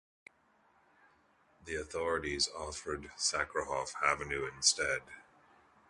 The 1.63 1.75
authorities 1.75 2.49
offered 2.57 3.11
Sakharov 3.19 3.93
Avenue 4.03 4.49
instead. 4.51 5.01